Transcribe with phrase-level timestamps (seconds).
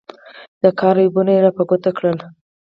[0.63, 2.17] د کار عیبونه یې را په ګوته کړل.